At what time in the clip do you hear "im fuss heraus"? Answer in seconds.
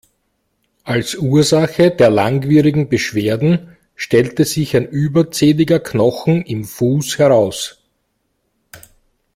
6.41-7.77